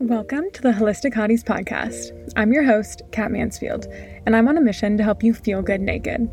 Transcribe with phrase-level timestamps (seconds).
[0.00, 2.32] Welcome to the Holistic Hotties podcast.
[2.34, 3.86] I'm your host, Kat Mansfield,
[4.24, 6.26] and I'm on a mission to help you feel good naked.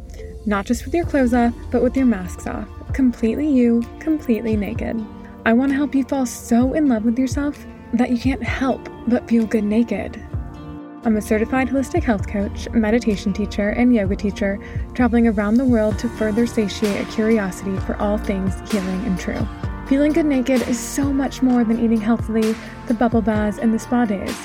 [0.46, 2.66] Not just with your clothes off, but with your masks off.
[2.94, 5.06] Completely you, completely naked.
[5.46, 8.88] I want to help you fall so in love with yourself that you can't help
[9.06, 10.16] but feel good naked.
[11.04, 14.60] I'm a certified holistic health coach, meditation teacher, and yoga teacher,
[14.94, 19.46] traveling around the world to further satiate a curiosity for all things healing and true.
[19.88, 22.54] Feeling good naked is so much more than eating healthily,
[22.88, 24.38] the bubble baths, and the spa days.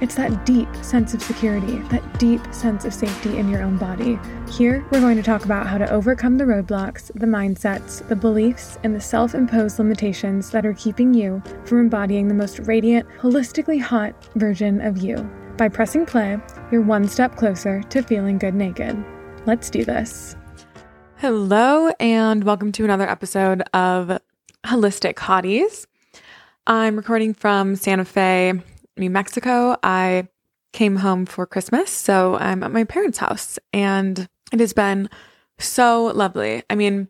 [0.00, 4.20] It's that deep sense of security, that deep sense of safety in your own body.
[4.48, 8.78] Here, we're going to talk about how to overcome the roadblocks, the mindsets, the beliefs,
[8.84, 13.80] and the self imposed limitations that are keeping you from embodying the most radiant, holistically
[13.80, 15.16] hot version of you.
[15.56, 16.38] By pressing play,
[16.70, 18.96] you're one step closer to feeling good naked.
[19.44, 20.36] Let's do this.
[21.16, 24.20] Hello, and welcome to another episode of
[24.64, 25.86] Holistic Hotties.
[26.66, 28.54] I'm recording from Santa Fe,
[28.96, 29.76] New Mexico.
[29.82, 30.28] I
[30.72, 35.10] came home for Christmas, so I'm at my parents' house, and it has been
[35.58, 36.62] so lovely.
[36.70, 37.08] I mean,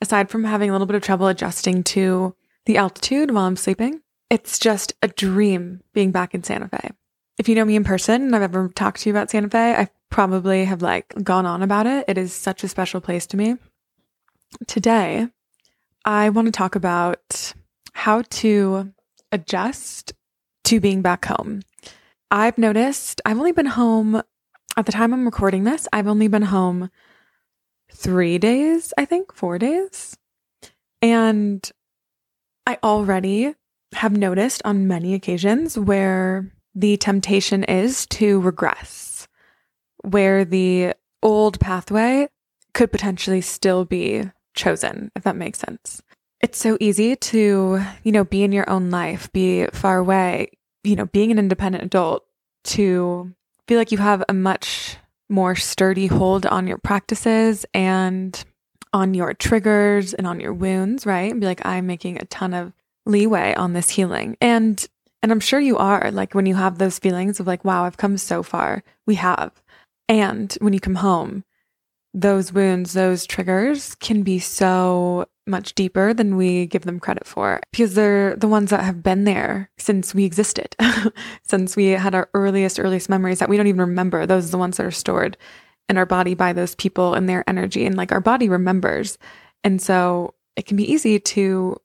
[0.00, 2.34] aside from having a little bit of trouble adjusting to
[2.66, 6.90] the altitude while I'm sleeping, it's just a dream being back in Santa Fe.
[7.38, 9.74] If you know me in person and I've ever talked to you about Santa Fe,
[9.74, 12.04] I probably have like gone on about it.
[12.08, 13.56] It is such a special place to me.
[14.66, 15.28] Today,
[16.08, 17.52] I want to talk about
[17.92, 18.94] how to
[19.30, 20.14] adjust
[20.64, 21.60] to being back home.
[22.30, 24.22] I've noticed I've only been home
[24.74, 26.88] at the time I'm recording this, I've only been home
[27.92, 30.16] three days, I think, four days.
[31.02, 31.70] And
[32.66, 33.54] I already
[33.92, 39.28] have noticed on many occasions where the temptation is to regress,
[40.04, 42.28] where the old pathway
[42.72, 44.24] could potentially still be
[44.58, 46.02] chosen, if that makes sense.
[46.40, 50.50] It's so easy to, you know, be in your own life, be far away,
[50.84, 52.24] you know, being an independent adult
[52.64, 53.34] to
[53.66, 54.96] feel like you have a much
[55.28, 58.44] more sturdy hold on your practices and
[58.92, 61.30] on your triggers and on your wounds, right?
[61.30, 62.72] And be like, I'm making a ton of
[63.04, 64.36] leeway on this healing.
[64.40, 64.84] And
[65.20, 67.96] and I'm sure you are like when you have those feelings of like, wow, I've
[67.96, 68.84] come so far.
[69.04, 69.52] We have.
[70.08, 71.44] And when you come home,
[72.20, 77.60] those wounds, those triggers can be so much deeper than we give them credit for
[77.70, 80.74] because they're the ones that have been there since we existed,
[81.42, 84.26] since we had our earliest, earliest memories that we don't even remember.
[84.26, 85.36] Those are the ones that are stored
[85.88, 87.86] in our body by those people and their energy.
[87.86, 89.16] And like our body remembers.
[89.62, 91.76] And so it can be easy to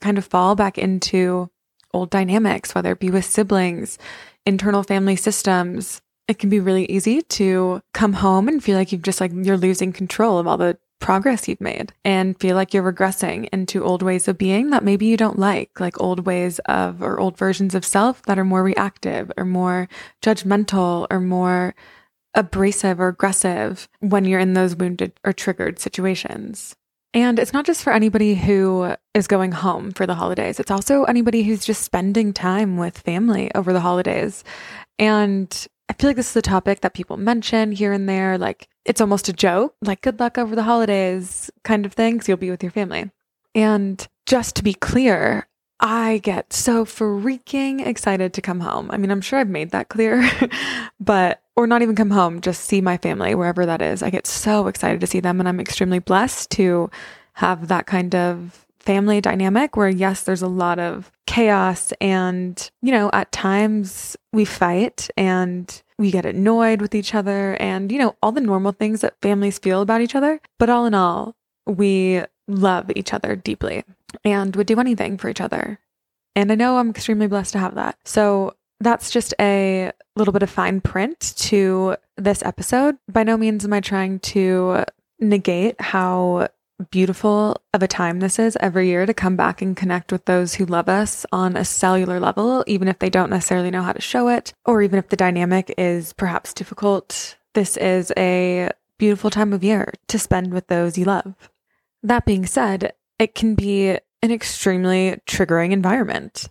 [0.00, 1.48] kind of fall back into
[1.94, 3.98] old dynamics, whether it be with siblings,
[4.44, 9.02] internal family systems, it can be really easy to come home and feel like you've
[9.02, 12.92] just like you're losing control of all the progress you've made and feel like you're
[12.92, 17.02] regressing into old ways of being that maybe you don't like, like old ways of
[17.02, 19.88] or old versions of self that are more reactive or more
[20.22, 21.74] judgmental or more
[22.34, 26.74] abrasive or aggressive when you're in those wounded or triggered situations.
[27.14, 30.60] And it's not just for anybody who is going home for the holidays.
[30.60, 34.44] It's also anybody who's just spending time with family over the holidays.
[34.98, 38.38] And I feel like this is a topic that people mention here and there.
[38.38, 42.28] Like it's almost a joke, like good luck over the holidays kind of thing, because
[42.28, 43.10] you'll be with your family.
[43.54, 45.48] And just to be clear,
[45.78, 48.90] I get so freaking excited to come home.
[48.90, 50.28] I mean, I'm sure I've made that clear,
[51.00, 54.02] but, or not even come home, just see my family, wherever that is.
[54.02, 55.38] I get so excited to see them.
[55.38, 56.90] And I'm extremely blessed to
[57.34, 62.92] have that kind of family dynamic where, yes, there's a lot of chaos and, you
[62.92, 68.14] know, at times we fight and we get annoyed with each other and, you know,
[68.22, 70.40] all the normal things that families feel about each other.
[70.58, 71.34] But all in all,
[71.66, 73.84] we love each other deeply
[74.24, 75.80] and would do anything for each other.
[76.36, 77.98] And I know I'm extremely blessed to have that.
[78.04, 82.98] So that's just a little bit of fine print to this episode.
[83.10, 84.84] By no means am I trying to
[85.18, 86.48] negate how
[86.84, 90.54] beautiful of a time this is every year to come back and connect with those
[90.54, 94.00] who love us on a cellular level, even if they don't necessarily know how to
[94.00, 97.36] show it, or even if the dynamic is perhaps difficult.
[97.54, 101.34] This is a beautiful time of year to spend with those you love.
[102.02, 103.90] That being said, it can be
[104.22, 106.48] an extremely triggering environment.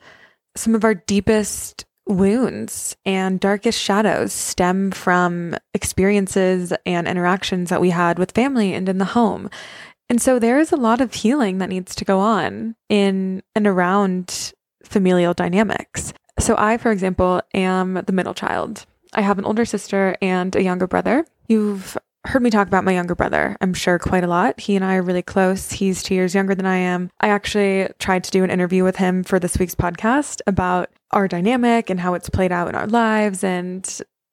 [0.55, 7.89] Some of our deepest wounds and darkest shadows stem from experiences and interactions that we
[7.89, 9.49] had with family and in the home.
[10.09, 13.65] And so there is a lot of healing that needs to go on in and
[13.65, 14.53] around
[14.83, 16.13] familial dynamics.
[16.39, 18.85] So I, for example, am the middle child.
[19.13, 21.25] I have an older sister and a younger brother.
[21.47, 24.59] You've heard me talk about my younger brother, I'm sure, quite a lot.
[24.59, 25.71] He and I are really close.
[25.71, 27.11] He's two years younger than I am.
[27.19, 31.27] I actually tried to do an interview with him for this week's podcast about our
[31.27, 33.85] dynamic and how it's played out in our lives and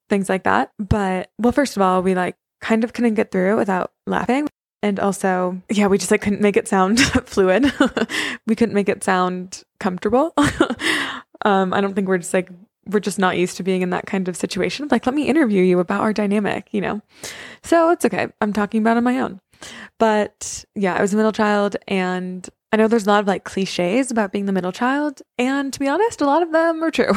[0.08, 0.72] things like that.
[0.78, 4.48] But, well, first of all, we like kind of couldn't get through it without laughing.
[4.82, 7.72] And also, yeah, we just like couldn't make it sound fluid.
[8.46, 10.34] we couldn't make it sound comfortable.
[11.44, 12.50] um, I don't think we're just like
[12.86, 14.88] we're just not used to being in that kind of situation.
[14.90, 17.00] Like, let me interview you about our dynamic, you know?
[17.62, 18.28] So it's okay.
[18.40, 19.40] I'm talking about on my own.
[19.98, 23.44] But yeah, I was a middle child and I know there's a lot of like
[23.44, 25.22] cliches about being the middle child.
[25.38, 27.12] And to be honest, a lot of them are true.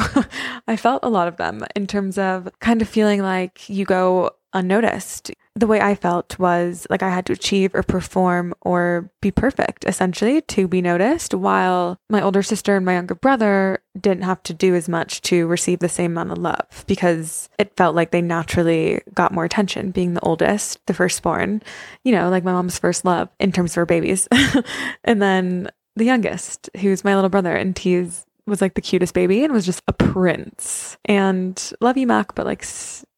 [0.68, 4.30] I felt a lot of them in terms of kind of feeling like you go
[4.52, 9.30] unnoticed the way I felt was like I had to achieve or perform or be
[9.30, 14.42] perfect essentially to be noticed, while my older sister and my younger brother didn't have
[14.44, 18.10] to do as much to receive the same amount of love because it felt like
[18.10, 21.62] they naturally got more attention being the oldest, the firstborn,
[22.04, 24.28] you know, like my mom's first love in terms of her babies.
[25.04, 29.42] and then the youngest, who's my little brother, and he's was like the cutest baby
[29.42, 30.96] and was just a prince.
[31.06, 32.64] And love you, Mac, but like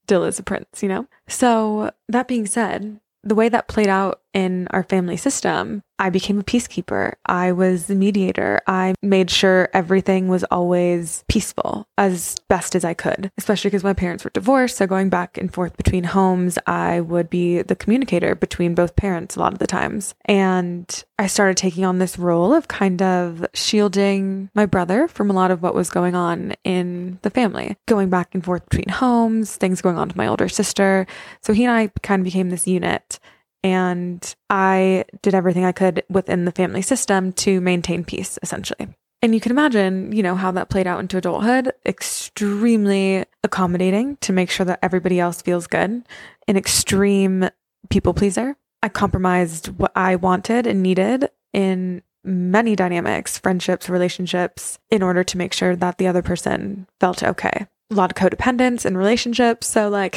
[0.09, 1.07] still is a prince, you know?
[1.29, 6.38] So, that being said, the way that played out in our family system, I became
[6.38, 7.14] a peacekeeper.
[7.26, 8.61] I was the mediator.
[8.69, 13.94] I made sure everything was always peaceful as best as I could, especially because my
[13.94, 14.76] parents were divorced.
[14.76, 19.35] So going back and forth between homes, I would be the communicator between both parents
[19.35, 20.14] a lot of the times.
[20.26, 20.87] And
[21.19, 25.50] I started taking on this role of kind of shielding my brother from a lot
[25.50, 29.82] of what was going on in the family, going back and forth between homes, things
[29.82, 31.08] going on to my older sister.
[31.43, 33.19] So he and I kind of became this unit
[33.63, 38.89] and I did everything I could within the family system to maintain peace, essentially.
[39.21, 41.73] And you can imagine, you know, how that played out into adulthood.
[41.85, 46.05] Extremely accommodating to make sure that everybody else feels good.
[46.47, 47.49] An extreme
[47.91, 48.57] people pleaser.
[48.83, 55.39] I compromised what I wanted and needed in many dynamics, friendships, relationships, in order to
[55.39, 57.67] make sure that the other person felt okay.
[57.91, 59.67] A lot of codependence in relationships.
[59.67, 60.17] So, like,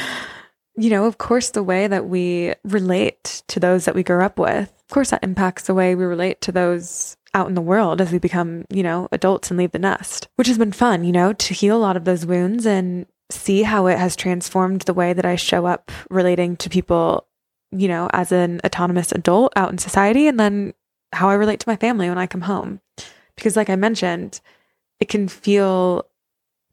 [0.78, 4.38] you know, of course, the way that we relate to those that we grew up
[4.38, 8.00] with, of course, that impacts the way we relate to those out in the world
[8.00, 11.10] as we become, you know, adults and leave the nest, which has been fun, you
[11.10, 14.94] know, to heal a lot of those wounds and see how it has transformed the
[14.94, 17.26] way that I show up relating to people,
[17.72, 20.74] you know, as an autonomous adult out in society and then
[21.12, 22.80] how I relate to my family when I come home.
[23.34, 24.40] Because, like I mentioned,
[25.00, 26.06] it can feel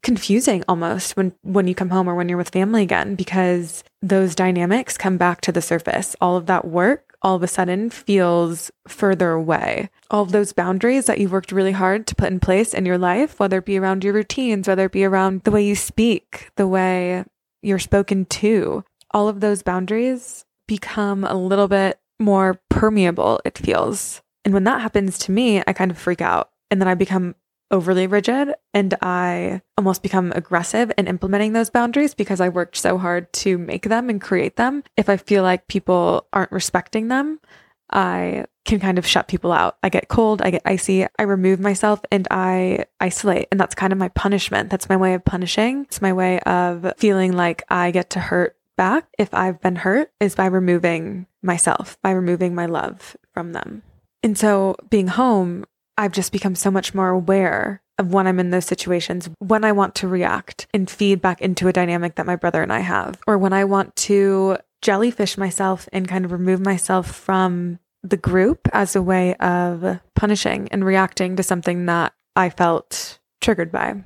[0.06, 4.34] confusing almost when when you come home or when you're with family again because those
[4.34, 6.14] dynamics come back to the surface.
[6.20, 9.90] All of that work all of a sudden feels further away.
[10.10, 12.98] All of those boundaries that you've worked really hard to put in place in your
[12.98, 16.50] life, whether it be around your routines, whether it be around the way you speak,
[16.56, 17.24] the way
[17.62, 24.22] you're spoken to, all of those boundaries become a little bit more permeable, it feels.
[24.44, 26.50] And when that happens to me, I kind of freak out.
[26.70, 27.34] And then I become
[27.70, 32.98] overly rigid and I almost become aggressive in implementing those boundaries because I worked so
[32.98, 34.84] hard to make them and create them.
[34.96, 37.40] If I feel like people aren't respecting them,
[37.90, 39.78] I can kind of shut people out.
[39.82, 43.48] I get cold, I get icy, I remove myself and I isolate.
[43.50, 44.70] And that's kind of my punishment.
[44.70, 45.82] That's my way of punishing.
[45.82, 50.10] It's my way of feeling like I get to hurt back if I've been hurt
[50.20, 53.82] is by removing myself, by removing my love from them.
[54.22, 55.64] And so being home
[55.98, 59.72] I've just become so much more aware of when I'm in those situations, when I
[59.72, 63.18] want to react and feed back into a dynamic that my brother and I have,
[63.26, 68.68] or when I want to jellyfish myself and kind of remove myself from the group
[68.72, 74.02] as a way of punishing and reacting to something that I felt triggered by.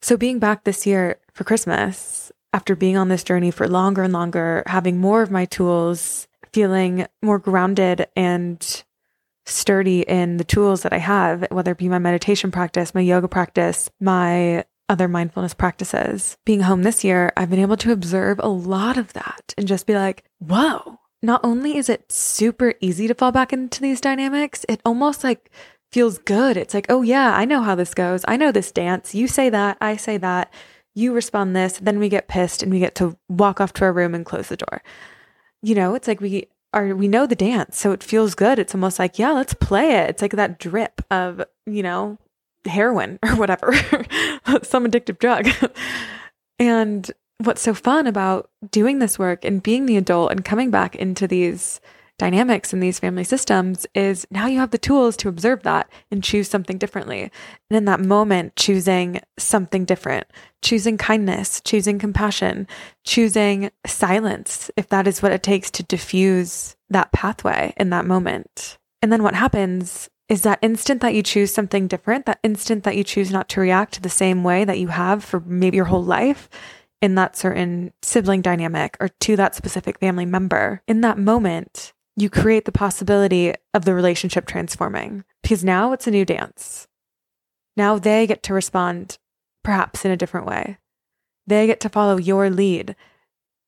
[0.00, 4.12] So, being back this year for Christmas, after being on this journey for longer and
[4.12, 8.84] longer, having more of my tools, feeling more grounded and
[9.46, 13.28] sturdy in the tools that I have, whether it be my meditation practice, my yoga
[13.28, 16.36] practice, my other mindfulness practices.
[16.44, 19.86] Being home this year, I've been able to observe a lot of that and just
[19.86, 24.66] be like, whoa, not only is it super easy to fall back into these dynamics,
[24.68, 25.50] it almost like
[25.90, 26.56] feels good.
[26.56, 28.24] It's like, oh yeah, I know how this goes.
[28.28, 29.14] I know this dance.
[29.14, 30.52] You say that, I say that.
[30.94, 33.92] You respond this, then we get pissed and we get to walk off to our
[33.92, 34.82] room and close the door.
[35.62, 38.58] You know, it's like we are we know the dance, so it feels good.
[38.58, 40.10] It's almost like, yeah, let's play it.
[40.10, 42.18] It's like that drip of, you know,
[42.64, 43.72] heroin or whatever,
[44.62, 45.48] some addictive drug.
[46.58, 50.94] and what's so fun about doing this work and being the adult and coming back
[50.96, 51.80] into these
[52.18, 56.22] dynamics in these family systems is now you have the tools to observe that and
[56.22, 57.22] choose something differently.
[57.70, 60.26] And in that moment, choosing something different,
[60.62, 62.68] choosing kindness, choosing compassion,
[63.04, 68.78] choosing silence, if that is what it takes to diffuse that pathway in that moment.
[69.00, 72.96] And then what happens is that instant that you choose something different, that instant that
[72.96, 76.04] you choose not to react the same way that you have for maybe your whole
[76.04, 76.48] life
[77.02, 82.28] in that certain sibling dynamic or to that specific family member, in that moment, you
[82.28, 86.86] create the possibility of the relationship transforming because now it's a new dance.
[87.76, 89.18] Now they get to respond
[89.64, 90.78] perhaps in a different way.
[91.46, 92.94] They get to follow your lead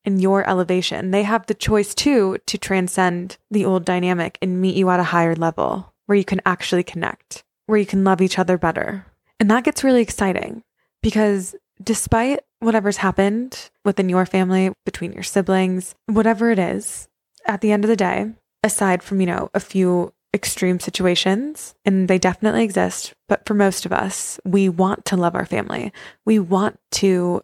[0.05, 1.11] and your elevation.
[1.11, 5.05] They have the choice too to transcend the old dynamic and meet you at a
[5.05, 9.07] higher level where you can actually connect, where you can love each other better.
[9.41, 10.63] And that gets really exciting
[11.03, 17.09] because despite whatever's happened within your family, between your siblings, whatever it is,
[17.47, 18.33] at the end of the day,
[18.63, 23.87] aside from, you know, a few extreme situations, and they definitely exist, but for most
[23.87, 25.93] of us, we want to love our family.
[26.27, 27.43] We want to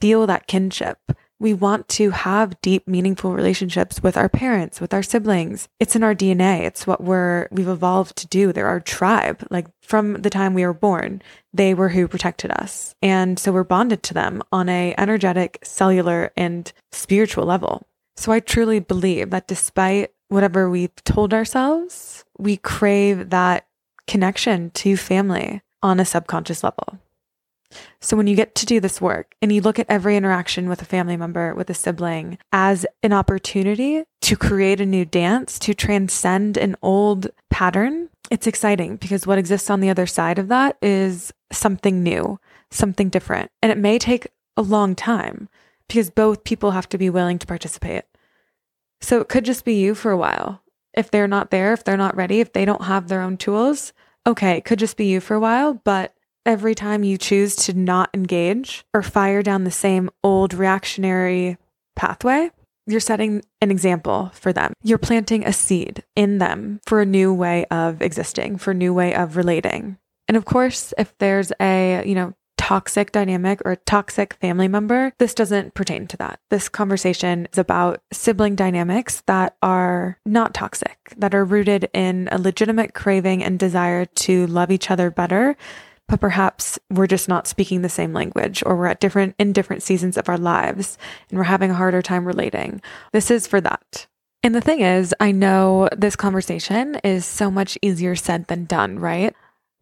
[0.00, 0.98] feel that kinship.
[1.38, 5.68] We want to have deep, meaningful relationships with our parents, with our siblings.
[5.80, 6.64] It's in our DNA.
[6.64, 8.52] It's what we're, we've evolved to do.
[8.52, 9.46] They're our tribe.
[9.50, 11.20] Like from the time we were born,
[11.52, 12.94] they were who protected us.
[13.02, 17.86] And so we're bonded to them on a energetic, cellular, and spiritual level.
[18.16, 23.66] So I truly believe that despite whatever we've told ourselves, we crave that
[24.06, 26.98] connection to family on a subconscious level.
[28.00, 30.80] So when you get to do this work and you look at every interaction with
[30.80, 35.74] a family member, with a sibling as an opportunity to create a new dance, to
[35.74, 40.76] transcend an old pattern, it's exciting because what exists on the other side of that
[40.80, 42.38] is something new,
[42.70, 43.50] something different.
[43.62, 45.48] And it may take a long time
[45.88, 48.04] because both people have to be willing to participate.
[49.00, 50.62] So it could just be you for a while.
[50.94, 53.92] If they're not there, if they're not ready, if they don't have their own tools,
[54.26, 56.14] okay, it could just be you for a while, but
[56.46, 61.58] every time you choose to not engage or fire down the same old reactionary
[61.94, 62.50] pathway,
[62.86, 64.72] you're setting an example for them.
[64.82, 68.94] You're planting a seed in them for a new way of existing, for a new
[68.94, 69.98] way of relating.
[70.28, 72.32] And of course, if there's a, you know,
[72.66, 76.40] toxic dynamic or toxic family member, this doesn't pertain to that.
[76.50, 82.38] This conversation is about sibling dynamics that are not toxic, that are rooted in a
[82.38, 85.56] legitimate craving and desire to love each other better
[86.08, 89.82] but perhaps we're just not speaking the same language or we're at different in different
[89.82, 92.80] seasons of our lives and we're having a harder time relating.
[93.12, 94.06] This is for that.
[94.44, 99.00] And the thing is, I know this conversation is so much easier said than done,
[99.00, 99.34] right?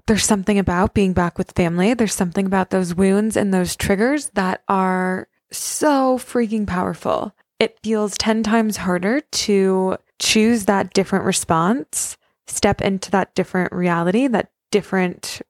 [0.06, 1.94] There's something about being back with family.
[1.94, 7.34] There's something about those wounds and those triggers that are so freaking powerful.
[7.58, 14.26] It feels 10 times harder to choose that different response, step into that different reality,
[14.26, 15.40] that different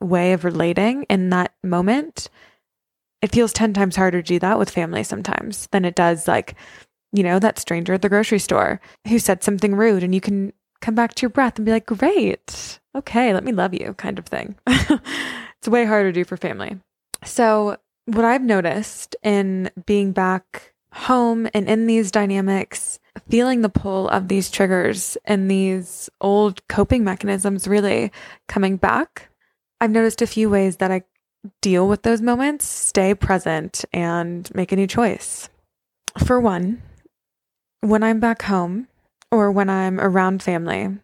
[0.00, 2.28] way of relating in that moment,
[3.22, 6.54] it feels 10 times harder to do that with family sometimes than it does like,
[7.12, 10.52] you know, that stranger at the grocery store who said something rude and you can
[10.80, 14.18] come back to your breath and be like, great, okay, let me love you kind
[14.18, 14.56] of thing.
[14.66, 16.78] it's way harder to do for family.
[17.24, 17.76] So,
[18.06, 22.98] what I've noticed in being back home and in these dynamics,
[23.28, 28.12] feeling the pull of these triggers and these old coping mechanisms really
[28.48, 29.28] coming back
[29.80, 31.02] I've noticed a few ways that I
[31.60, 35.48] deal with those moments, stay present, and make a new choice.
[36.24, 36.82] For one,
[37.80, 38.88] when I'm back home
[39.30, 40.96] or when I'm around family,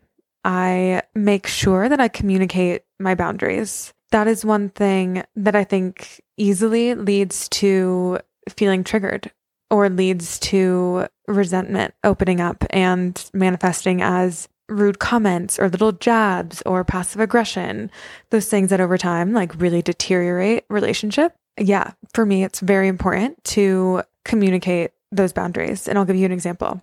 [0.45, 3.93] I make sure that I communicate my boundaries.
[4.11, 8.19] That is one thing that I think easily leads to
[8.49, 9.31] feeling triggered
[9.71, 16.85] or leads to resentment opening up and manifesting as rude comments or little jabs or
[16.85, 17.91] passive aggression,
[18.31, 21.35] those things that over time like really deteriorate relationship.
[21.59, 26.33] Yeah, for me it's very important to communicate those boundaries and I'll give you an
[26.33, 26.83] example.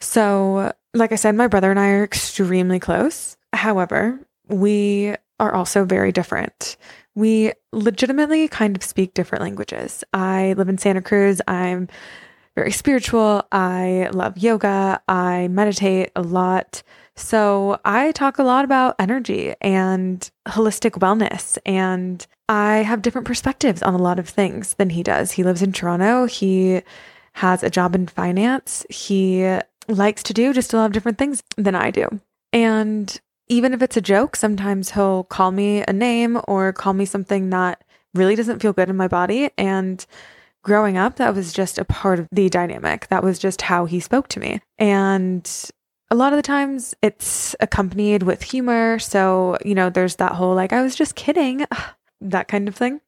[0.00, 3.36] So, like I said, my brother and I are extremely close.
[3.52, 6.76] However, we are also very different.
[7.14, 10.04] We legitimately kind of speak different languages.
[10.12, 11.40] I live in Santa Cruz.
[11.46, 11.88] I'm
[12.54, 13.46] very spiritual.
[13.50, 15.02] I love yoga.
[15.08, 16.82] I meditate a lot.
[17.16, 21.58] So I talk a lot about energy and holistic wellness.
[21.66, 25.32] And I have different perspectives on a lot of things than he does.
[25.32, 26.26] He lives in Toronto.
[26.26, 26.82] He
[27.34, 28.86] has a job in finance.
[28.88, 32.08] He likes to do just a lot of different things than I do.
[32.52, 37.04] And even if it's a joke, sometimes he'll call me a name or call me
[37.04, 37.82] something that
[38.14, 39.50] really doesn't feel good in my body.
[39.58, 40.04] And
[40.62, 43.08] growing up, that was just a part of the dynamic.
[43.08, 44.60] That was just how he spoke to me.
[44.78, 45.50] And
[46.10, 48.98] a lot of the times it's accompanied with humor.
[48.98, 51.66] So, you know, there's that whole like, I was just kidding,
[52.20, 53.00] that kind of thing.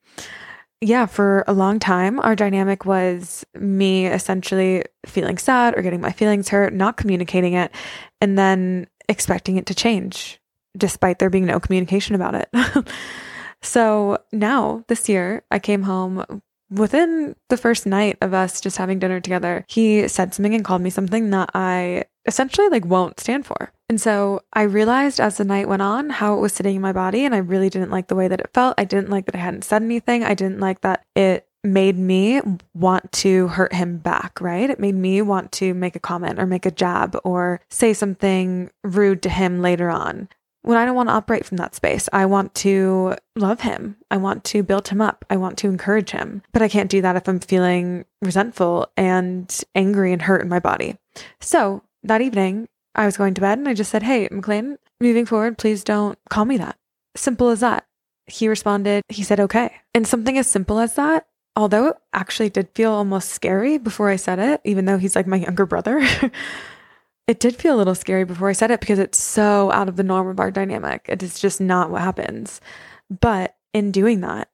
[0.83, 6.13] Yeah, for a long time, our dynamic was me essentially feeling sad or getting my
[6.13, 7.71] feelings hurt, not communicating it,
[8.21, 10.41] and then expecting it to change
[10.77, 12.51] despite there being no communication about it.
[13.63, 18.99] so now this year, I came home within the first night of us just having
[18.99, 19.65] dinner together.
[19.69, 23.73] He said something and called me something that I essentially like won't stand for.
[23.89, 26.93] And so I realized as the night went on how it was sitting in my
[26.93, 28.75] body and I really didn't like the way that it felt.
[28.79, 30.25] I didn't like that I hadn't said anything.
[30.25, 32.41] I didn't like that it made me
[32.75, 34.71] want to hurt him back, right?
[34.71, 38.71] It made me want to make a comment or make a jab or say something
[38.85, 40.29] rude to him later on
[40.63, 42.09] when I don't want to operate from that space.
[42.13, 43.97] I want to love him.
[44.11, 45.25] I want to build him up.
[45.31, 46.43] I want to encourage him.
[46.53, 50.59] But I can't do that if I'm feeling resentful and angry and hurt in my
[50.59, 50.97] body.
[51.41, 55.27] So that evening, I was going to bed and I just said, Hey, McLean, moving
[55.27, 56.77] forward, please don't call me that.
[57.17, 57.87] Simple as that.
[58.27, 59.73] He responded, he said, okay.
[59.95, 64.17] And something as simple as that, although it actually did feel almost scary before I
[64.17, 66.05] said it, even though he's like my younger brother.
[67.29, 69.97] it did feel a little scary before I said it because it's so out of
[69.97, 71.07] the norm of our dynamic.
[71.09, 72.61] It is just not what happens.
[73.21, 74.49] But in doing that,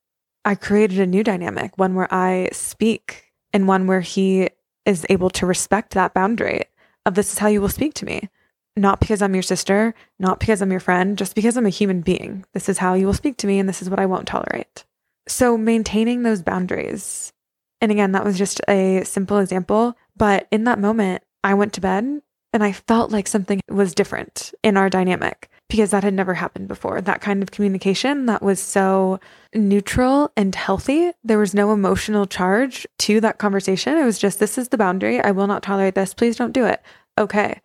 [0.44, 4.50] I created a new dynamic, one where I speak and one where he
[4.84, 6.64] is able to respect that boundary
[7.06, 8.28] of this is how you will speak to me.
[8.76, 12.00] Not because I'm your sister, not because I'm your friend, just because I'm a human
[12.00, 12.44] being.
[12.54, 14.84] This is how you will speak to me and this is what I won't tolerate.
[15.28, 17.32] So maintaining those boundaries.
[17.80, 21.80] And again, that was just a simple example, but in that moment, I went to
[21.80, 26.34] bed and I felt like something was different in our dynamic because that had never
[26.34, 27.00] happened before.
[27.00, 29.18] That kind of communication that was so
[29.54, 31.12] neutral and healthy.
[31.24, 33.96] There was no emotional charge to that conversation.
[33.96, 35.18] It was just, this is the boundary.
[35.18, 36.12] I will not tolerate this.
[36.12, 36.82] Please don't do it.
[37.16, 37.58] Okay.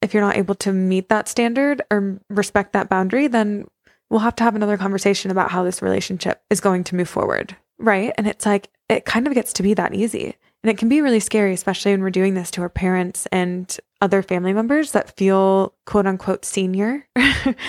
[0.00, 3.66] If you're not able to meet that standard or respect that boundary, then
[4.10, 7.56] we'll have to have another conversation about how this relationship is going to move forward.
[7.80, 8.12] Right.
[8.16, 10.36] And it's like, it kind of gets to be that easy.
[10.64, 13.76] And it can be really scary, especially when we're doing this to our parents and
[14.00, 17.06] other family members that feel quote unquote senior,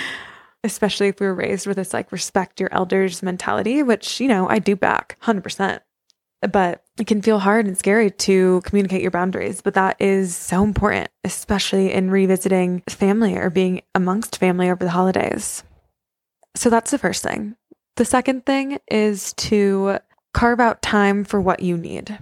[0.63, 4.47] especially if we were raised with this like respect your elders mentality, which, you know,
[4.47, 5.81] I do back 100%.
[6.49, 9.61] But it can feel hard and scary to communicate your boundaries.
[9.61, 14.91] But that is so important, especially in revisiting family or being amongst family over the
[14.91, 15.65] holidays.
[16.55, 17.57] So that's the first thing.
[17.97, 19.97] The second thing is to
[20.33, 22.17] carve out time for what you need.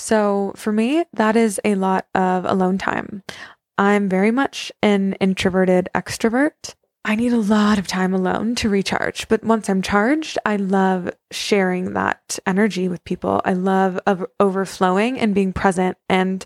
[0.00, 3.22] So for me, that is a lot of alone time.
[3.76, 6.74] I'm very much an introverted extrovert.
[7.04, 9.28] I need a lot of time alone to recharge.
[9.28, 13.42] But once I'm charged, I love sharing that energy with people.
[13.44, 14.00] I love
[14.40, 16.44] overflowing and being present and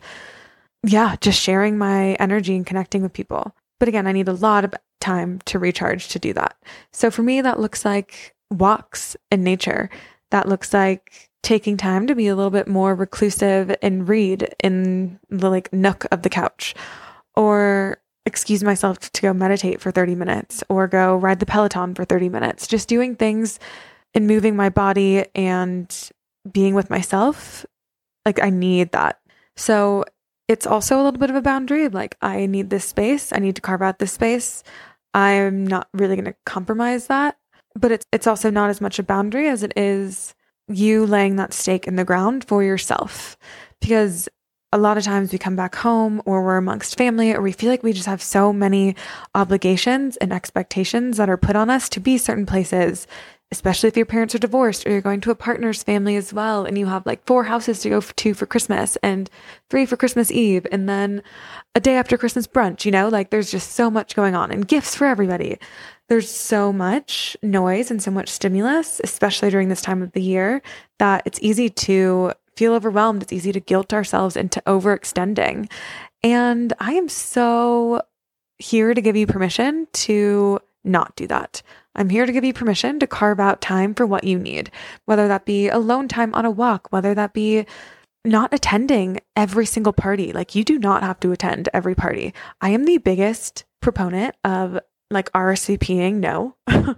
[0.83, 3.55] yeah, just sharing my energy and connecting with people.
[3.79, 6.57] But again, I need a lot of time to recharge to do that.
[6.93, 9.91] So for me, that looks like walks in nature.
[10.33, 15.21] That looks like taking time to be a little bit more reclusive and read in
[15.29, 16.75] the like nook of the couch.
[17.37, 22.05] Or excuse myself to go meditate for 30 minutes or go ride the peloton for
[22.05, 22.67] 30 minutes.
[22.67, 23.61] Just doing things
[24.15, 26.11] and moving my body and
[26.51, 27.65] being with myself
[28.25, 29.21] like i need that.
[29.57, 30.05] So
[30.49, 33.33] it's also a little bit of a boundary like i need this space.
[33.33, 34.63] I need to carve out this space.
[35.13, 37.37] I'm not really going to compromise that.
[37.77, 40.35] But it's it's also not as much a boundary as it is
[40.69, 43.37] you laying that stake in the ground for yourself.
[43.81, 44.29] Because
[44.73, 47.71] a lot of times we come back home or we're amongst family or we feel
[47.71, 48.97] like we just have so many
[49.35, 53.07] obligations and expectations that are put on us to be certain places,
[53.51, 56.65] especially if your parents are divorced or you're going to a partner's family as well
[56.65, 59.31] and you have like four houses to go to for Christmas and
[59.71, 61.23] three for Christmas Eve and then
[61.75, 64.67] a day after Christmas brunch, you know, like there's just so much going on and
[64.67, 65.59] gifts for everybody.
[66.09, 70.61] There's so much noise and so much stimulus, especially during this time of the year,
[70.99, 73.23] that it's easy to feel overwhelmed.
[73.23, 75.71] It's easy to guilt ourselves into overextending.
[76.23, 78.03] And I am so
[78.59, 81.63] here to give you permission to not do that.
[81.97, 84.71] I'm here to give you permission to carve out time for what you need,
[85.05, 87.67] whether that be alone time on a walk, whether that be
[88.25, 90.33] not attending every single party.
[90.33, 92.35] Like, you do not have to attend every party.
[92.61, 94.79] I am the biggest proponent of
[95.11, 96.57] like RSVPing, no,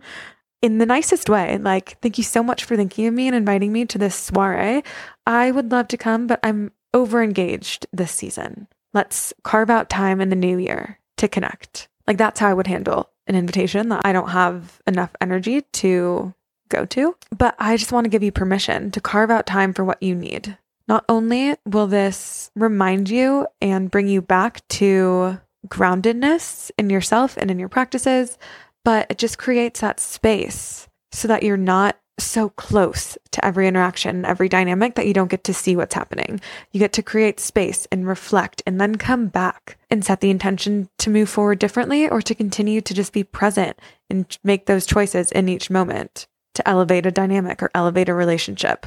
[0.62, 1.58] in the nicest way.
[1.58, 4.82] Like, thank you so much for thinking of me and inviting me to this soiree.
[5.26, 8.68] I would love to come, but I'm over engaged this season.
[8.94, 11.88] Let's carve out time in the new year to connect.
[12.06, 16.34] Like, that's how I would handle an invitation that I don't have enough energy to
[16.68, 17.16] go to.
[17.36, 20.14] But I just want to give you permission to carve out time for what you
[20.14, 20.56] need.
[20.88, 27.50] Not only will this remind you and bring you back to groundedness in yourself and
[27.50, 28.38] in your practices,
[28.84, 34.24] but it just creates that space so that you're not so close to every interaction,
[34.24, 36.40] every dynamic that you don't get to see what's happening.
[36.72, 40.88] You get to create space and reflect and then come back and set the intention
[40.98, 45.30] to move forward differently or to continue to just be present and make those choices
[45.32, 48.86] in each moment to elevate a dynamic or elevate a relationship.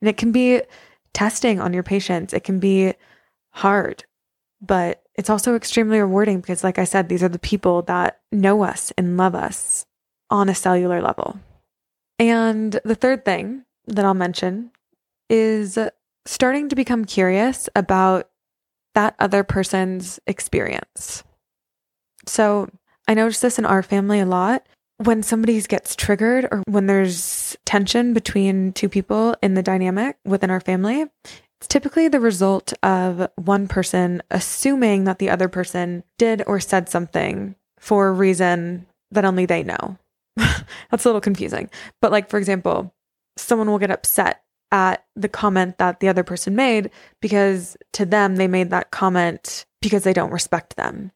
[0.00, 0.62] And it can be
[1.12, 2.32] testing on your patience.
[2.32, 2.94] It can be
[3.50, 4.04] hard,
[4.60, 8.64] but it's also extremely rewarding because, like I said, these are the people that know
[8.64, 9.84] us and love us
[10.30, 11.38] on a cellular level.
[12.18, 14.70] And the third thing that I'll mention
[15.28, 15.78] is
[16.26, 18.28] starting to become curious about
[18.94, 21.24] that other person's experience.
[22.26, 22.68] So
[23.08, 24.66] I notice this in our family a lot.
[24.98, 30.50] When somebody gets triggered or when there's tension between two people in the dynamic within
[30.50, 31.06] our family,
[31.60, 36.88] it's typically the result of one person assuming that the other person did or said
[36.88, 39.98] something for a reason that only they know.
[40.90, 41.70] That's a little confusing.
[42.00, 42.94] But, like, for example,
[43.36, 44.42] someone will get upset
[44.72, 49.66] at the comment that the other person made because to them, they made that comment
[49.80, 51.12] because they don't respect them.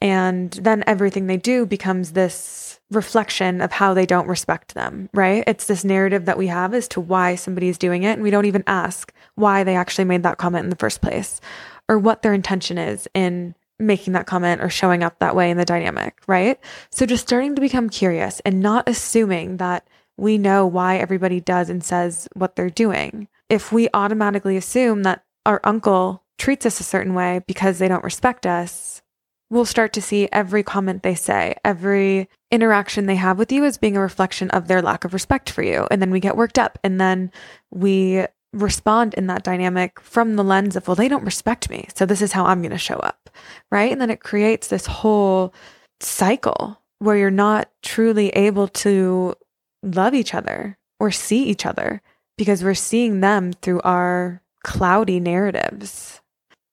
[0.00, 5.44] And then everything they do becomes this reflection of how they don't respect them, right?
[5.46, 8.12] It's this narrative that we have as to why somebody is doing it.
[8.12, 11.40] And we don't even ask why they actually made that comment in the first place
[11.88, 15.56] or what their intention is in making that comment or showing up that way in
[15.56, 16.58] the dynamic, right?
[16.90, 21.70] So just starting to become curious and not assuming that we know why everybody does
[21.70, 23.28] and says what they're doing.
[23.48, 28.04] If we automatically assume that our uncle treats us a certain way because they don't
[28.04, 29.02] respect us,
[29.50, 33.78] we'll start to see every comment they say, every interaction they have with you as
[33.78, 35.86] being a reflection of their lack of respect for you.
[35.90, 37.32] And then we get worked up and then
[37.70, 41.86] we respond in that dynamic from the lens of, well, they don't respect me.
[41.94, 43.30] So this is how I'm going to show up.
[43.70, 43.92] Right.
[43.92, 45.54] And then it creates this whole
[46.00, 49.34] cycle where you're not truly able to
[49.82, 52.02] love each other or see each other
[52.36, 56.20] because we're seeing them through our cloudy narratives.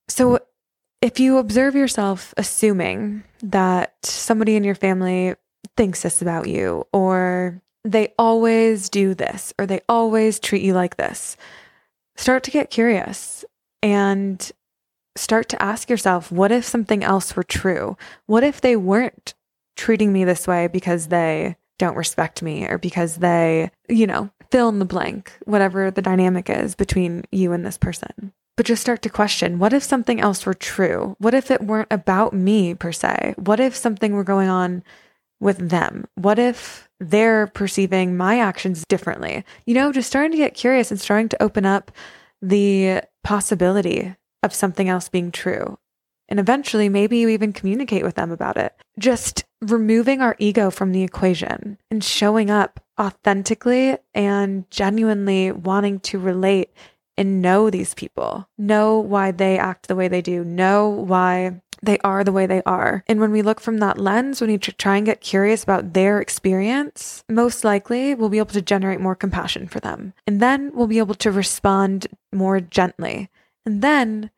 [0.07, 0.39] So
[1.01, 5.35] if you observe yourself assuming that somebody in your family
[5.75, 10.97] thinks this about you or they always do this or they always treat you like
[10.97, 11.37] this,
[12.17, 13.45] start to get curious
[13.81, 14.51] and
[15.15, 17.97] start to ask yourself what if something else were true?
[18.25, 19.33] What if they weren't
[19.75, 24.69] treating me this way because they don't respect me or because they, you know, fill
[24.69, 28.33] in the blank, whatever the dynamic is between you and this person?
[28.55, 31.15] But just start to question what if something else were true?
[31.19, 33.35] What if it weren't about me per se?
[33.37, 34.83] What if something were going on
[35.39, 36.05] with them?
[36.15, 39.45] What if they're perceiving my actions differently?
[39.65, 41.91] You know, just starting to get curious and starting to open up
[42.41, 45.77] the possibility of something else being true.
[46.29, 48.75] And eventually, maybe you even communicate with them about it.
[48.99, 56.19] Just removing our ego from the equation and showing up authentically and genuinely wanting to
[56.19, 56.71] relate
[57.17, 61.97] and know these people, know why they act the way they do, know why they
[61.99, 63.03] are the way they are.
[63.07, 66.19] And when we look from that lens, when you try and get curious about their
[66.19, 70.13] experience, most likely we'll be able to generate more compassion for them.
[70.25, 73.29] And then we'll be able to respond more gently.
[73.65, 74.31] And then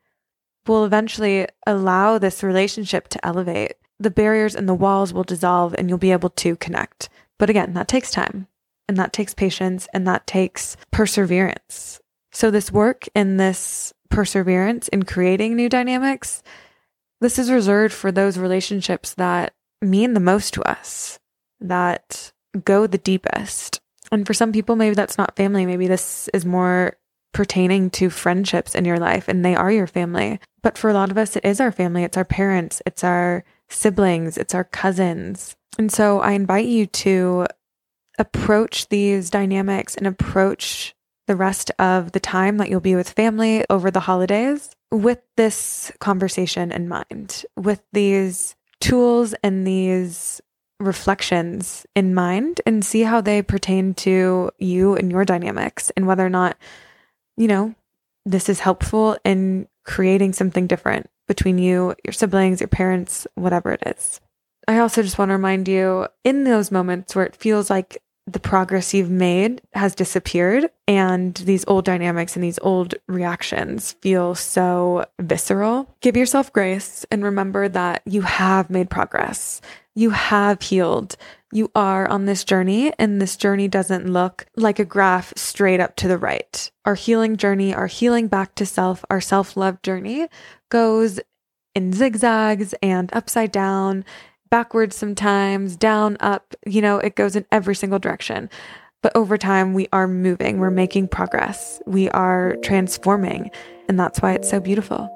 [0.66, 3.72] we'll eventually allow this relationship to elevate.
[3.98, 7.08] The barriers and the walls will dissolve and you'll be able to connect.
[7.38, 8.46] But again, that takes time
[8.88, 12.00] and that takes patience and that takes perseverance.
[12.32, 16.42] So, this work and this perseverance in creating new dynamics
[17.20, 19.52] this is reserved for those relationships that
[19.82, 21.18] mean the most to us,
[21.60, 22.32] that
[22.64, 23.80] go the deepest.
[24.12, 25.66] And for some people, maybe that's not family.
[25.66, 26.96] Maybe this is more
[27.32, 30.40] pertaining to friendships in your life and they are your family.
[30.62, 32.02] But for a lot of us, it is our family.
[32.02, 35.56] It's our parents, it's our siblings, it's our cousins.
[35.78, 37.46] And so I invite you to
[38.18, 40.94] approach these dynamics and approach
[41.30, 45.92] the rest of the time that you'll be with family over the holidays with this
[46.00, 50.40] conversation in mind, with these tools and these
[50.80, 56.26] reflections in mind, and see how they pertain to you and your dynamics, and whether
[56.26, 56.56] or not,
[57.36, 57.76] you know,
[58.26, 63.84] this is helpful in creating something different between you, your siblings, your parents, whatever it
[63.86, 64.20] is.
[64.66, 68.40] I also just want to remind you in those moments where it feels like the
[68.40, 75.04] progress you've made has disappeared and these old dynamics and these old reactions feel so
[75.20, 75.94] visceral.
[76.00, 79.60] Give yourself grace and remember that you have made progress.
[79.94, 81.16] You have healed.
[81.52, 85.96] you are on this journey, and this journey doesn't look like a graph straight up
[85.96, 86.70] to the right.
[86.84, 90.28] Our healing journey, our healing back to self, our self love journey
[90.70, 91.18] goes
[91.74, 94.04] in zigzags and upside down,
[94.50, 96.54] backwards sometimes, down, up.
[96.66, 98.50] You know, it goes in every single direction.
[99.02, 103.50] But over time, we are moving, we're making progress, we are transforming.
[103.88, 105.08] And that's why it's so beautiful.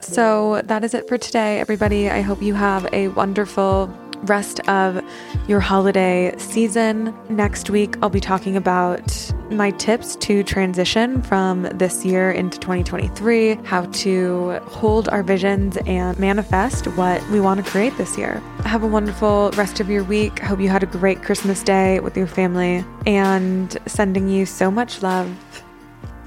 [0.00, 2.10] So that is it for today, everybody.
[2.10, 3.86] I hope you have a wonderful
[4.22, 5.02] rest of
[5.48, 7.14] your holiday season.
[7.28, 13.54] Next week, I'll be talking about my tips to transition from this year into 2023,
[13.64, 18.42] how to hold our visions and manifest what we want to create this year.
[18.64, 20.38] Have a wonderful rest of your week.
[20.38, 25.02] Hope you had a great Christmas day with your family and sending you so much
[25.02, 25.36] love.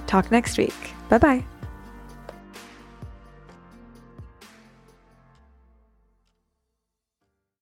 [0.07, 0.93] Talk next week.
[1.09, 1.45] Bye bye.